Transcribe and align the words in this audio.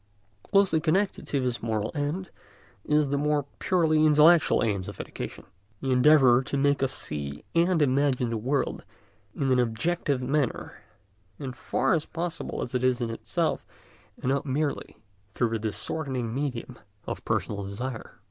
Closely 0.41 0.79
connected 0.79 1.31
with 1.31 1.43
this 1.43 1.61
moral 1.61 1.91
end 1.93 2.31
is 2.85 3.09
the 3.09 3.19
more 3.19 3.45
purely 3.59 4.03
intellectual 4.03 4.63
aim 4.63 4.79
of 4.87 4.99
education, 4.99 5.43
the 5.79 5.91
endeavour 5.91 6.41
to 6.41 6.57
make 6.57 6.81
us 6.81 6.91
see 6.91 7.43
and 7.53 7.83
imagine 7.83 8.31
the 8.31 8.37
world 8.37 8.81
in 9.35 9.51
an 9.51 9.59
objective 9.59 10.19
manner, 10.19 10.81
as 11.39 11.51
far 11.53 11.93
as 11.93 12.07
possible 12.07 12.63
as 12.63 12.73
it 12.73 12.83
is 12.83 12.99
in 12.99 13.11
itself, 13.11 13.63
and 14.17 14.29
not 14.29 14.43
merely 14.43 14.97
through 15.29 15.49
the 15.49 15.59
distorting 15.59 16.33
medium 16.33 16.79
of 17.05 17.23
personal 17.23 17.63
desire. 17.63 18.15